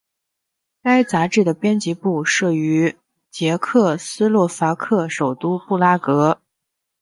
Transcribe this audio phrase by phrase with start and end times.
[0.81, 2.97] 该杂志的编辑部设于
[3.29, 6.41] 捷克斯洛伐克首都布拉格。